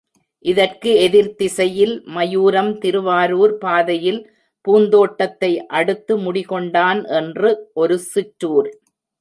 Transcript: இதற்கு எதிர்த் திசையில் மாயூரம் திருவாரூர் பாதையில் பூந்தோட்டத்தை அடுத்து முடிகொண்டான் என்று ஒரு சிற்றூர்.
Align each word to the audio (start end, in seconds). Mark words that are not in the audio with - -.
இதற்கு 0.45 0.91
எதிர்த் 0.99 1.35
திசையில் 1.37 1.93
மாயூரம் 2.15 2.71
திருவாரூர் 2.77 3.53
பாதையில் 3.57 4.19
பூந்தோட்டத்தை 4.67 5.51
அடுத்து 5.79 6.15
முடிகொண்டான் 6.17 7.01
என்று 7.19 7.51
ஒரு 7.73 7.97
சிற்றூர். 8.11 8.69